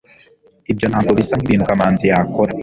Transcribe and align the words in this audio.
ibyo 0.71 0.85
ntabwo 0.87 1.11
bisa 1.19 1.33
nkibintu 1.37 1.67
kamanzi 1.69 2.03
yakora 2.11 2.51